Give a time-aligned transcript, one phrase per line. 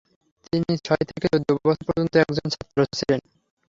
[0.45, 3.19] তিনি ছয় থেকে চোদ্দো বছর পর্যন্ত একজন ছাত্র ছিলেন।